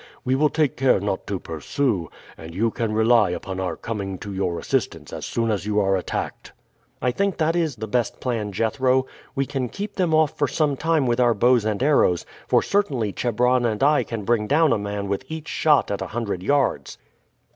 [0.25, 4.33] We will take care not to pursue, and you can rely upon our coming to
[4.33, 6.53] your assistance as soon as you are attacked."
[7.03, 9.05] "I think that is the best plan, Jethro.
[9.35, 13.11] We can keep them off for some time with our bows and arrows, for certainly
[13.13, 16.97] Chebron and I can bring down a man with each shot at a hundred yards."